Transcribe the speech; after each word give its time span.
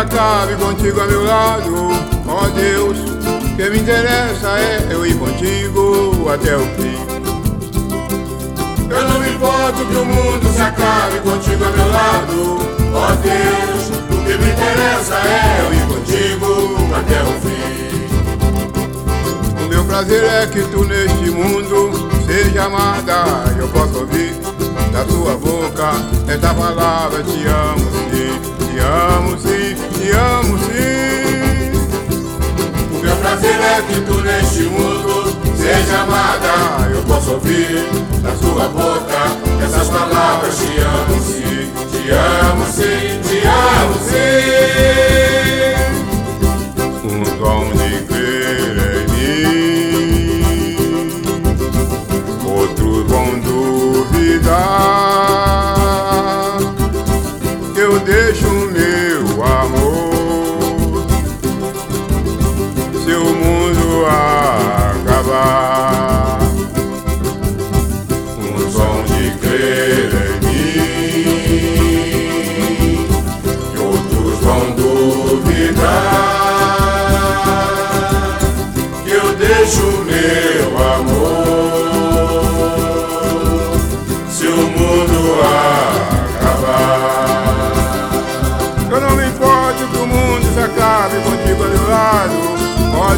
acabe 0.00 0.56
contigo 0.56 1.00
a 1.00 1.06
meu 1.06 1.24
lado, 1.24 1.90
ó 2.26 2.48
Deus. 2.48 2.98
O 2.98 3.56
que 3.56 3.70
me 3.70 3.78
interessa 3.78 4.58
é 4.58 4.88
eu 4.90 5.04
ir 5.06 5.14
contigo 5.18 6.28
até 6.32 6.56
o 6.56 6.60
fim. 6.60 6.98
Eu 8.88 9.08
não 9.08 9.20
me 9.20 9.30
importo 9.30 9.84
que 9.86 9.96
o 9.96 10.04
mundo 10.04 10.52
se 10.54 10.60
acabe 10.62 11.20
contigo 11.20 11.64
a 11.64 11.70
meu 11.70 11.88
lado, 11.90 12.58
ó 12.94 13.14
Deus. 13.16 13.90
O 14.10 14.24
que 14.24 14.38
me 14.38 14.50
interessa 14.50 15.16
é 15.16 15.66
eu 15.66 15.74
ir 15.74 15.86
contigo 15.86 16.46
até 16.94 17.22
o 17.22 17.32
fim. 17.40 17.70
O 19.64 19.68
meu 19.68 19.84
prazer 19.84 20.24
é 20.24 20.46
que 20.46 20.62
tu 20.62 20.84
neste 20.84 21.30
mundo 21.30 22.10
seja 22.26 22.64
amada, 22.64 23.44
eu 23.58 23.68
posso 23.68 23.98
ouvir 23.98 24.34
da 24.92 25.04
tua 25.04 25.36
boca 25.36 25.92
esta 26.26 26.54
palavra 26.54 27.22
te 27.22 27.46
amo 30.12 30.58
sim. 30.58 31.72
O 32.92 33.02
meu 33.02 33.16
prazer 33.16 33.60
é 33.60 33.82
que 33.82 34.00
tu 34.00 34.20
neste 34.20 34.62
mundo 34.62 35.36
seja 35.56 36.00
amada, 36.02 36.88
eu 36.92 37.02
posso 37.02 37.32
ouvir 37.32 37.84
da 38.22 38.32
tua 38.32 38.68
boca 38.68 39.49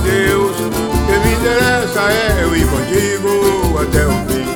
Deus. 0.02 0.56
O 0.58 0.70
que 1.06 1.16
me 1.18 1.32
interessa 1.34 2.00
é 2.10 2.42
eu 2.42 2.56
ir 2.56 2.66
contigo 2.66 3.30
até 3.80 4.06
o 4.06 4.10
fim. 4.26 4.46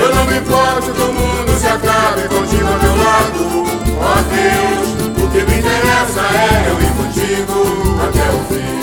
Eu 0.00 0.14
não 0.14 0.24
me 0.26 0.38
importo 0.38 0.92
que 0.92 1.02
o 1.02 1.12
mundo 1.12 1.58
se 1.58 1.66
acabe 1.66 2.22
contigo 2.28 2.66
ao 2.66 2.78
meu 2.78 2.96
lado, 2.96 3.66
ó 4.00 4.14
Deus. 4.30 4.88
O 5.22 5.28
que 5.30 5.40
me 5.42 5.58
interessa 5.58 6.20
é 6.20 6.70
eu 6.70 6.76
ir 6.80 6.92
contigo 6.96 7.60
até 8.02 8.26
o 8.30 8.38
fim. 8.48 8.78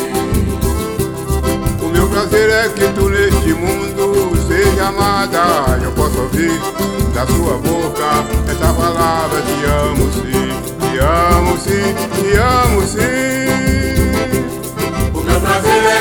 O 1.85 1.87
meu 1.89 2.07
prazer 2.09 2.49
é 2.49 2.69
que 2.69 2.87
tu 2.89 3.09
neste 3.09 3.53
mundo 3.53 4.37
seja 4.47 4.87
amada. 4.87 5.79
Eu 5.83 5.91
posso 5.91 6.19
ouvir 6.19 6.59
da 7.13 7.25
sua 7.25 7.57
boca 7.57 8.25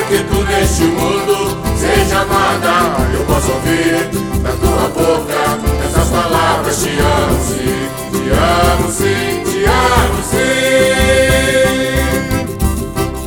que 0.09 0.19
tu 0.25 0.43
neste 0.45 0.85
mundo 0.85 1.57
seja 1.79 2.21
amada. 2.21 2.97
Eu 3.13 3.25
posso 3.25 3.53
ouvir 3.53 4.11
da 4.43 4.53
tua 4.53 4.89
boca 4.89 5.59
essas 5.85 6.09
palavras. 6.09 6.77
Te 6.83 6.99
amo 6.99 7.39
sim, 7.45 7.89
te 8.11 8.31
amo 8.31 8.91
sim, 8.93 9.43
te 9.45 9.65
amo 9.65 10.23
sim. 10.31 10.45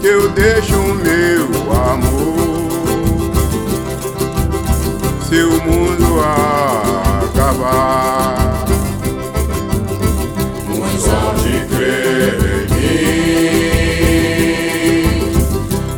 que 0.00 0.06
eu 0.06 0.28
deixo 0.30 0.76
o 0.76 0.94
meu 0.94 1.46
amor 1.72 2.51
o 5.44 5.62
mundo 5.62 6.20
acabar. 7.24 8.64
Um 10.68 10.98
som 10.98 11.34
de 11.42 11.54
crer 11.66 12.34
em 12.52 12.64
mim, 12.74 13.76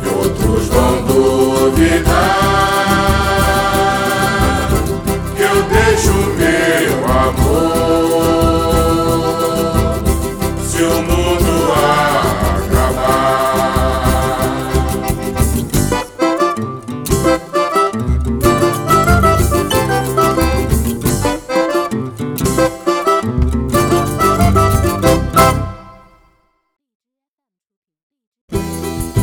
outros 0.05 0.67
vão 0.67 0.93
duvidar 1.03 2.35
eu 5.55 5.63
deixo 5.63 6.13
meu 6.37 7.05
amor. 7.07 7.75
Se 10.65 10.81
o 10.83 11.01